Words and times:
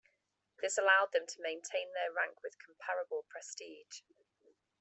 This 0.59 0.79
allowed 0.79 1.11
them 1.11 1.27
to 1.27 1.41
maintain 1.43 1.93
their 1.93 2.11
rank 2.11 2.41
with 2.41 2.57
comparable 2.57 3.23
prestige. 3.29 4.01